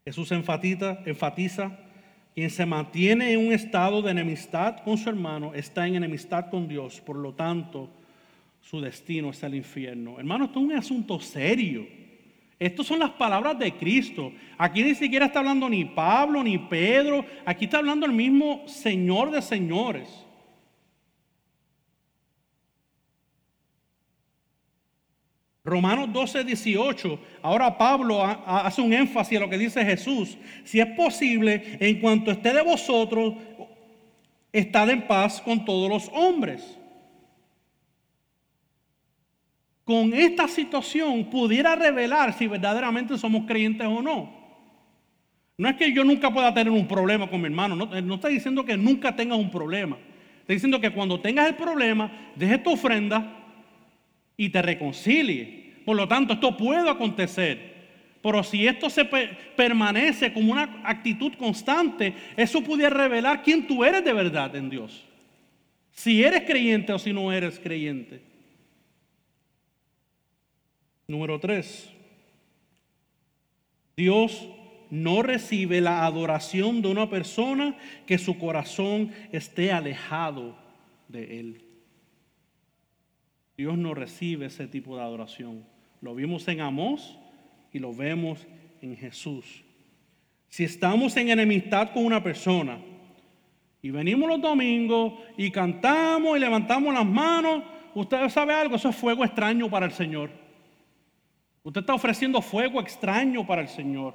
[0.05, 1.79] Jesús enfatiza, enfatiza,
[2.35, 6.67] quien se mantiene en un estado de enemistad con su hermano está en enemistad con
[6.67, 7.91] Dios, por lo tanto
[8.61, 10.19] su destino es el infierno.
[10.19, 11.87] Hermano, esto es un asunto serio.
[12.59, 14.33] Estas son las palabras de Cristo.
[14.57, 17.25] Aquí ni siquiera está hablando ni Pablo ni Pedro.
[17.47, 20.09] Aquí está hablando el mismo Señor de señores.
[25.69, 27.21] Romanos 12, 18.
[27.43, 30.37] Ahora Pablo hace un énfasis a lo que dice Jesús.
[30.65, 33.35] Si es posible, en cuanto esté de vosotros,
[34.53, 36.78] estad en paz con todos los hombres.
[39.89, 44.31] Con esta situación pudiera revelar si verdaderamente somos creyentes o no.
[45.57, 48.29] No es que yo nunca pueda tener un problema con mi hermano, no, no está
[48.29, 49.97] diciendo que nunca tengas un problema.
[50.41, 53.35] Está diciendo que cuando tengas el problema, dejes tu ofrenda
[54.37, 55.77] y te reconcilie.
[55.87, 57.75] Por lo tanto, esto puede acontecer.
[58.21, 64.05] Pero si esto se permanece como una actitud constante, eso pudiera revelar quién tú eres
[64.05, 65.07] de verdad en Dios.
[65.93, 68.28] Si eres creyente o si no eres creyente.
[71.09, 71.91] Número tres.
[73.97, 74.47] Dios
[74.91, 80.55] no recibe la adoración de una persona que su corazón esté alejado
[81.09, 81.65] de Él.
[83.57, 85.65] Dios no recibe ese tipo de adoración.
[86.03, 87.19] Lo vimos en Amós
[87.73, 88.47] y lo vemos
[88.83, 89.65] en Jesús.
[90.51, 92.79] Si estamos en enemistad con una persona
[93.81, 98.97] y venimos los domingos y cantamos y levantamos las manos, usted sabe algo, eso es
[98.97, 100.48] fuego extraño para el Señor.
[101.69, 104.15] Usted está ofreciendo fuego extraño para el Señor.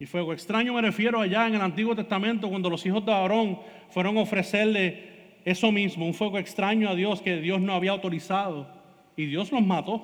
[0.00, 3.60] Y fuego extraño me refiero allá en el Antiguo Testamento cuando los hijos de Aarón
[3.90, 8.66] fueron a ofrecerle eso mismo, un fuego extraño a Dios que Dios no había autorizado.
[9.14, 10.02] Y Dios los mató.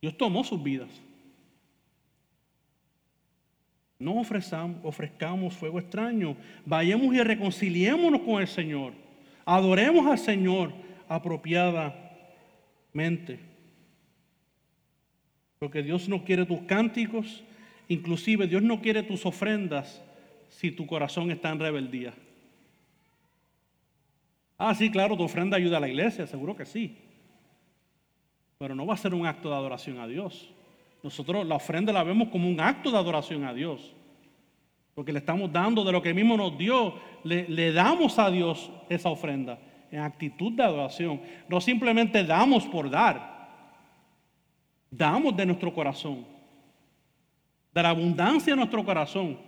[0.00, 0.88] Dios tomó sus vidas.
[3.98, 6.38] No ofrezcamos, fuego extraño.
[6.64, 8.94] Vayamos y reconciliémonos con el Señor.
[9.44, 10.72] Adoremos al Señor
[12.90, 13.38] apropiadamente.
[15.58, 17.44] Porque Dios no quiere tus cánticos,
[17.90, 20.00] Inclusive Dios no quiere tus ofrendas
[20.48, 22.14] si tu corazón está en rebeldía.
[24.56, 26.96] Ah, sí, claro, tu ofrenda ayuda a la iglesia, seguro que sí.
[28.58, 30.52] Pero no va a ser un acto de adoración a Dios.
[31.02, 33.92] Nosotros la ofrenda la vemos como un acto de adoración a Dios.
[34.94, 38.70] Porque le estamos dando de lo que mismo nos dio, le, le damos a Dios
[38.88, 39.58] esa ofrenda
[39.90, 41.20] en actitud de adoración.
[41.48, 43.48] No simplemente damos por dar,
[44.90, 46.26] damos de nuestro corazón
[47.72, 49.38] de la abundancia de nuestro corazón.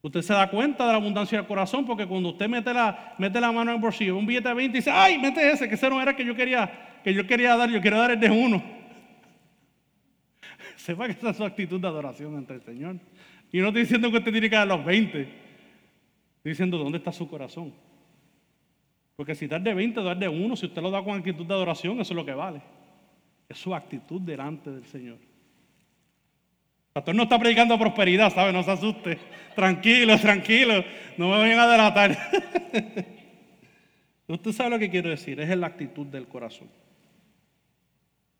[0.00, 3.40] Usted se da cuenta de la abundancia del corazón porque cuando usted mete la, mete
[3.40, 5.76] la mano en el bolsillo, un billete de 20 y dice, ay, mete ese, que
[5.76, 8.30] ese no era que yo quería, que yo quería dar, yo quiero dar el de
[8.30, 8.60] uno.
[10.76, 12.96] Sepa que esa es su actitud de adoración ante el Señor.
[13.52, 15.41] Y no estoy diciendo que usted tiene que dar los 20.
[16.44, 17.72] Diciendo dónde está su corazón.
[19.16, 21.46] Porque si dar de 20 o dar de uno, si usted lo da con actitud
[21.46, 22.62] de adoración, eso es lo que vale.
[23.48, 25.18] Es su actitud delante del Señor.
[26.92, 28.52] Pastor no está predicando prosperidad, ¿sabe?
[28.52, 29.18] No se asuste.
[29.54, 30.84] Tranquilo, tranquilo.
[31.16, 32.18] No me vayan a delatar.
[34.26, 35.40] Usted sabe lo que quiero decir.
[35.40, 36.68] Es la actitud del corazón.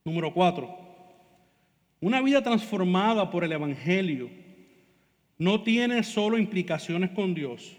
[0.04, 0.78] Número cuatro.
[2.00, 4.28] Una vida transformada por el Evangelio
[5.38, 7.76] no tiene solo implicaciones con Dios,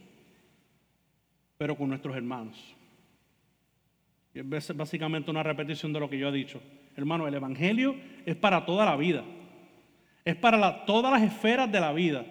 [1.64, 2.58] pero con nuestros hermanos.
[4.34, 6.62] Es básicamente una repetición de lo que yo he dicho.
[6.98, 7.96] Hermano, el Evangelio
[8.26, 9.24] es para toda la vida.
[10.26, 12.26] Es para todas las esferas de la vida.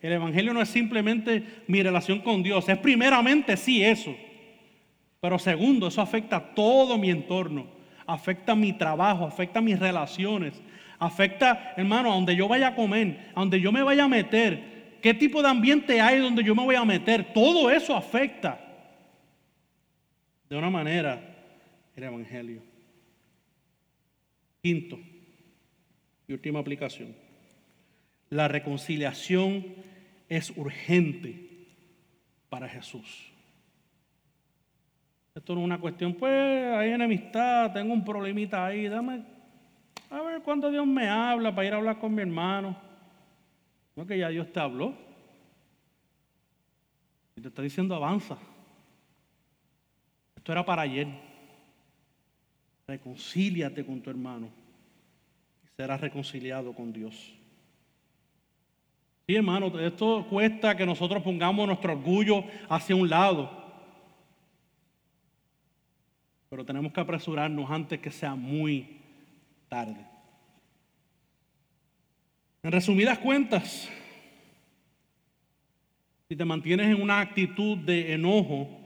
[0.00, 4.14] El Evangelio no es simplemente mi relación con Dios, es primeramente sí eso.
[5.20, 7.66] Pero segundo, eso afecta todo mi entorno,
[8.06, 10.62] afecta mi trabajo, afecta mis relaciones,
[11.00, 14.78] afecta, hermano, a donde yo vaya a comer, a donde yo me vaya a meter,
[15.00, 17.32] qué tipo de ambiente hay donde yo me voy a meter.
[17.32, 18.67] Todo eso afecta
[20.48, 21.20] de una manera
[21.96, 22.62] el Evangelio.
[24.62, 24.98] Quinto
[26.26, 27.14] y última aplicación.
[28.30, 29.64] La reconciliación
[30.28, 31.66] es urgente
[32.48, 33.32] para Jesús.
[35.34, 39.22] Esto no es una cuestión, pues hay enemistad, tengo un problemita ahí, dame
[40.10, 42.76] a ver cuándo Dios me habla para ir a hablar con mi hermano.
[43.94, 44.94] No que ya Dios te habló.
[47.36, 48.38] Y te está diciendo avanza.
[50.48, 51.06] Esto era para ayer.
[52.86, 54.48] Reconcíliate con tu hermano
[55.62, 57.34] y serás reconciliado con Dios.
[59.26, 63.50] Sí, hermano, esto cuesta que nosotros pongamos nuestro orgullo hacia un lado.
[66.48, 68.96] Pero tenemos que apresurarnos antes que sea muy
[69.68, 70.02] tarde.
[72.62, 73.86] En resumidas cuentas,
[76.26, 78.77] si te mantienes en una actitud de enojo,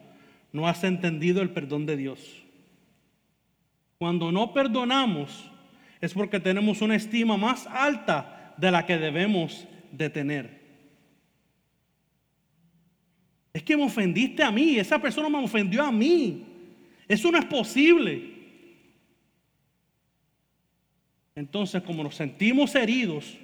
[0.52, 2.42] no has entendido el perdón de Dios.
[3.98, 5.50] Cuando no perdonamos
[6.00, 10.60] es porque tenemos una estima más alta de la que debemos detener.
[13.52, 16.44] Es que me ofendiste a mí, esa persona me ofendió a mí.
[17.06, 18.32] Eso no es posible.
[21.34, 23.38] Entonces, como nos sentimos heridos,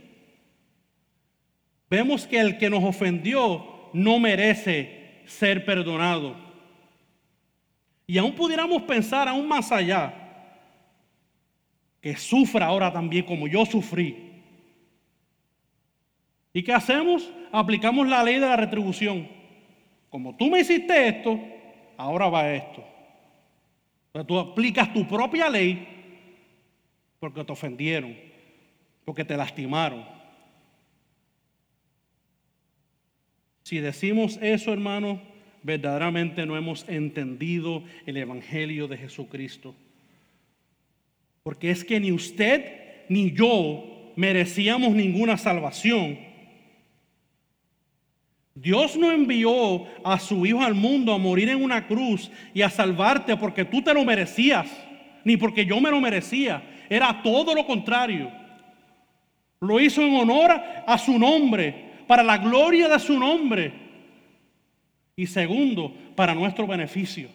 [1.88, 6.47] vemos que el que nos ofendió no merece ser perdonado.
[8.10, 10.14] Y aún pudiéramos pensar aún más allá,
[12.00, 14.42] que sufra ahora también como yo sufrí.
[16.54, 17.30] ¿Y qué hacemos?
[17.52, 19.28] Aplicamos la ley de la retribución.
[20.08, 21.38] Como tú me hiciste esto,
[21.98, 22.82] ahora va esto.
[24.06, 25.86] Entonces tú aplicas tu propia ley
[27.20, 28.16] porque te ofendieron,
[29.04, 30.02] porque te lastimaron.
[33.64, 35.20] Si decimos eso, hermano,
[35.62, 39.74] verdaderamente no hemos entendido el Evangelio de Jesucristo.
[41.42, 46.28] Porque es que ni usted ni yo merecíamos ninguna salvación
[48.60, 52.70] Dios no envió a su Hijo al mundo a morir en una cruz y a
[52.70, 54.66] salvarte porque tú te lo merecías,
[55.22, 56.62] ni porque yo me lo merecía.
[56.90, 58.32] Era todo lo contrario.
[59.60, 63.87] Lo hizo en honor a su nombre, para la gloria de su nombre.
[65.18, 67.28] Y segundo, para nuestro beneficio.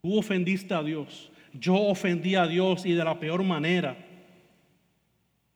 [0.00, 1.30] Tú ofendiste a Dios.
[1.52, 3.96] Yo ofendí a Dios y de la peor manera.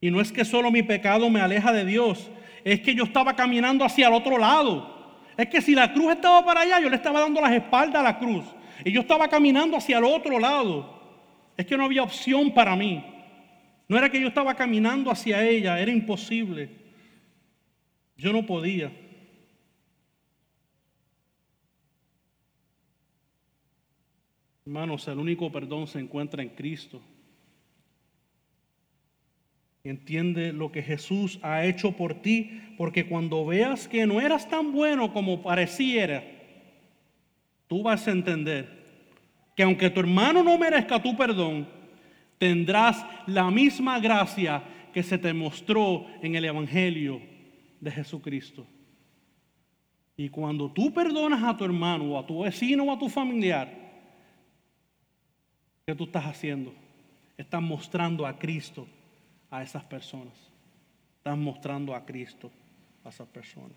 [0.00, 2.30] Y no es que solo mi pecado me aleja de Dios,
[2.62, 5.18] es que yo estaba caminando hacia el otro lado.
[5.36, 8.04] Es que si la cruz estaba para allá, yo le estaba dando las espaldas a
[8.04, 8.44] la cruz.
[8.84, 10.96] Y yo estaba caminando hacia el otro lado.
[11.56, 13.04] Es que no había opción para mí.
[13.88, 16.85] No era que yo estaba caminando hacia ella, era imposible.
[18.16, 18.92] Yo no podía.
[24.64, 27.00] Hermanos, el único perdón se encuentra en Cristo.
[29.84, 34.72] Entiende lo que Jesús ha hecho por ti, porque cuando veas que no eras tan
[34.72, 36.24] bueno como pareciera,
[37.68, 38.84] tú vas a entender
[39.54, 41.68] que aunque tu hermano no merezca tu perdón,
[42.38, 47.35] tendrás la misma gracia que se te mostró en el Evangelio
[47.80, 48.66] de Jesucristo.
[50.16, 53.70] Y cuando tú perdonas a tu hermano o a tu vecino o a tu familiar,
[55.84, 56.72] ¿qué tú estás haciendo?
[57.36, 58.86] Estás mostrando a Cristo
[59.50, 60.34] a esas personas.
[61.18, 62.50] Estás mostrando a Cristo
[63.04, 63.76] a esas personas.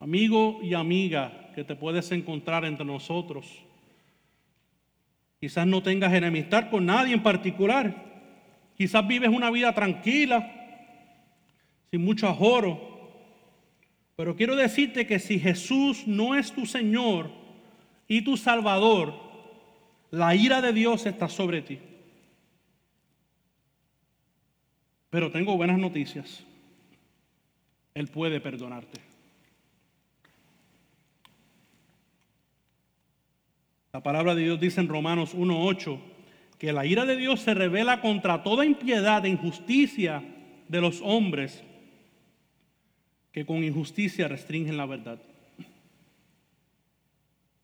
[0.00, 3.46] Amigo y amiga que te puedes encontrar entre nosotros.
[5.40, 7.94] Quizás no tengas enemistad con nadie en particular.
[8.76, 10.57] Quizás vives una vida tranquila,
[11.90, 12.98] sin mucho ajoro.
[14.16, 17.30] Pero quiero decirte que si Jesús no es tu Señor
[18.08, 19.14] y tu Salvador,
[20.10, 21.78] la ira de Dios está sobre ti.
[25.10, 26.44] Pero tengo buenas noticias.
[27.94, 29.00] Él puede perdonarte.
[33.92, 35.98] La palabra de Dios dice en Romanos 1.8
[36.58, 40.22] que la ira de Dios se revela contra toda impiedad e injusticia
[40.68, 41.64] de los hombres
[43.38, 45.20] que con injusticia restringen la verdad.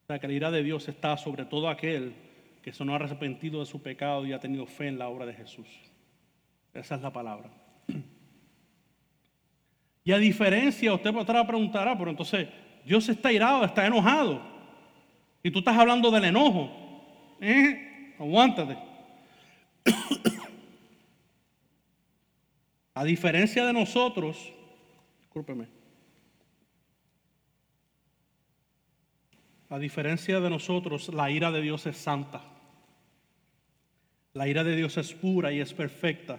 [0.07, 2.15] La ira de Dios está sobre todo aquel
[2.63, 5.27] que se no ha arrepentido de su pecado y ha tenido fe en la obra
[5.27, 5.67] de Jesús.
[6.73, 7.51] Esa es la palabra.
[10.05, 12.47] Y a diferencia, usted podrá preguntar, ah, pero entonces
[12.85, 14.41] Dios está irado, está enojado.
[15.43, 16.71] Y tú estás hablando del enojo.
[17.41, 18.15] ¿Eh?
[18.21, 18.79] Aguántate.
[22.95, 24.55] a diferencia de nosotros,
[25.35, 25.67] discúlpeme.
[29.69, 32.41] A diferencia de nosotros, la ira de Dios es santa.
[34.33, 36.39] La ira de Dios es pura y es perfecta.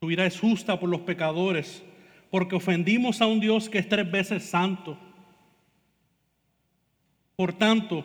[0.00, 1.84] Su ira es justa por los pecadores,
[2.32, 4.98] porque ofendimos a un Dios que es tres veces santo.
[7.36, 8.04] Por tanto,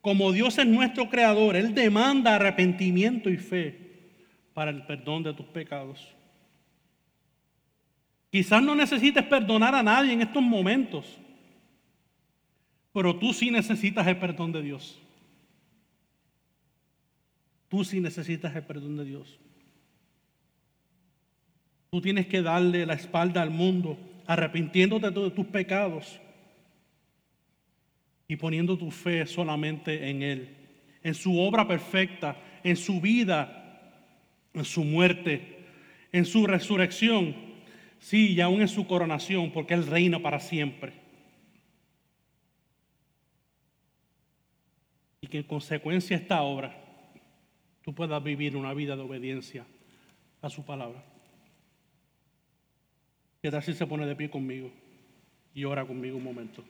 [0.00, 4.12] como Dios es nuestro creador, Él demanda arrepentimiento y fe
[4.52, 6.14] para el perdón de tus pecados.
[8.34, 11.20] Quizás no necesites perdonar a nadie en estos momentos,
[12.92, 15.00] pero tú sí necesitas el perdón de Dios.
[17.68, 19.38] Tú sí necesitas el perdón de Dios.
[21.90, 26.20] Tú tienes que darle la espalda al mundo, arrepintiéndote de tus pecados
[28.26, 30.56] y poniendo tu fe solamente en Él,
[31.04, 34.02] en su obra perfecta, en su vida,
[34.52, 35.68] en su muerte,
[36.10, 37.43] en su resurrección,
[37.98, 40.92] sí, y aún en su coronación, porque Él reina para siempre.
[45.20, 46.76] Y que en consecuencia de esta obra
[47.82, 49.66] tú puedas vivir una vida de obediencia
[50.42, 51.04] a su palabra.
[53.42, 54.70] ¿Qué tal si se pone de pie conmigo
[55.54, 56.64] y ora conmigo un momento?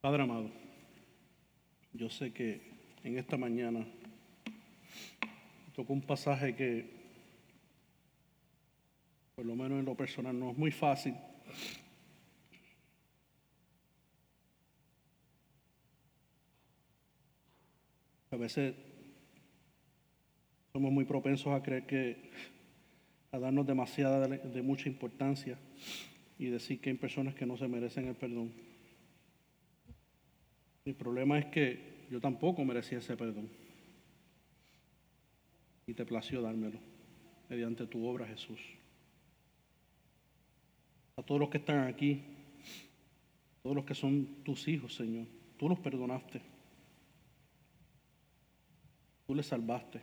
[0.00, 0.50] Padre amado,
[1.92, 2.62] yo sé que
[3.04, 3.86] en esta mañana
[5.76, 6.88] tocó un pasaje que,
[9.36, 11.14] por lo menos en lo personal, no es muy fácil.
[18.30, 18.74] A veces
[20.72, 22.30] somos muy propensos a creer que,
[23.32, 25.58] a darnos demasiada de mucha importancia
[26.38, 28.69] y decir que hay personas que no se merecen el perdón.
[30.84, 33.48] El problema es que yo tampoco merecía ese perdón.
[35.86, 36.78] Y te plació dármelo
[37.48, 38.60] mediante tu obra, Jesús.
[41.16, 42.22] A todos los que están aquí,
[43.62, 45.26] todos los que son tus hijos, Señor,
[45.58, 46.40] tú los perdonaste.
[49.26, 50.00] Tú les salvaste.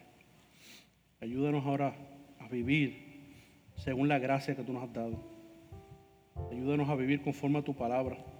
[1.20, 1.96] Ayúdanos ahora
[2.40, 3.08] a vivir
[3.76, 5.20] según la gracia que tú nos has dado.
[6.52, 8.37] Ayúdanos a vivir conforme a tu palabra.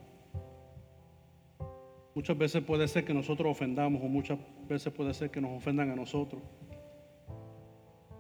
[2.18, 5.92] Muchas veces puede ser que nosotros ofendamos o muchas veces puede ser que nos ofendan
[5.92, 6.42] a nosotros.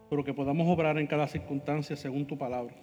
[0.08, 2.76] Pero que podamos obrar en cada circunstancia según tu palabra.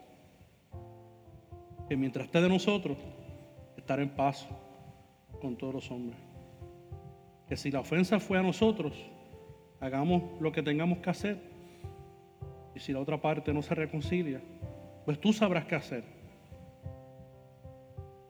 [1.89, 2.99] Que mientras esté de nosotros,
[3.77, 4.49] estar en paz
[5.41, 6.19] con todos los hombres.
[7.49, 8.93] Que si la ofensa fue a nosotros,
[9.79, 11.41] hagamos lo que tengamos que hacer.
[12.75, 14.41] Y si la otra parte no se reconcilia,
[15.05, 16.03] pues tú sabrás qué hacer.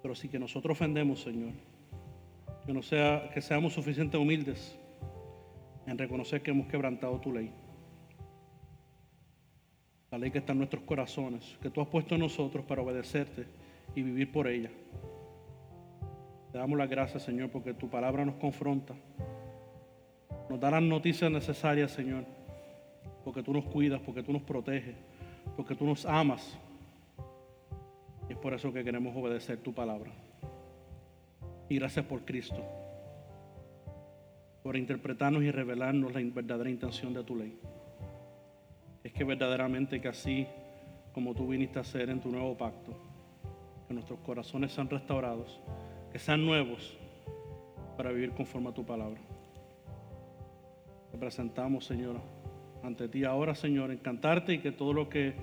[0.03, 1.55] Pero si que nosotros ofendemos, Señor,
[2.67, 4.79] que, no sea, que seamos suficientemente humildes
[5.87, 7.53] en reconocer que hemos quebrantado tu ley.
[10.11, 13.47] La ley que está en nuestros corazones, que tú has puesto en nosotros para obedecerte
[13.95, 14.71] y vivir por ella.
[16.53, 18.95] Te damos las gracias, Señor, porque tu palabra nos confronta.
[20.49, 22.25] Nos da las noticias necesarias, Señor,
[23.25, 24.95] porque tú nos cuidas, porque tú nos proteges,
[25.57, 26.57] porque tú nos amas.
[28.29, 30.13] Y es por eso que queremos obedecer tu palabra.
[31.69, 32.63] Y gracias por Cristo,
[34.63, 37.59] por interpretarnos y revelarnos la verdadera intención de tu ley.
[39.03, 40.47] Es que verdaderamente que así
[41.13, 42.93] como tú viniste a hacer en tu nuevo pacto,
[43.87, 45.61] que nuestros corazones sean restaurados,
[46.13, 46.97] que sean nuevos
[47.97, 49.21] para vivir conforme a tu palabra.
[51.13, 52.17] Te presentamos, Señor,
[52.83, 55.35] ante ti ahora, Señor, en cantarte y que todo lo que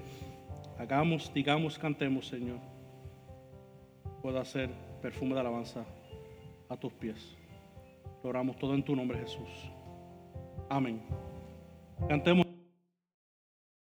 [0.77, 2.57] hagamos, digamos, cantemos, Señor,
[4.21, 4.69] pueda ser
[5.01, 5.85] perfume de alabanza
[6.71, 7.37] a tus pies.
[8.23, 9.71] Lo oramos todo en tu nombre, Jesús.
[10.69, 11.01] Amén.
[12.07, 12.50] Cantemos.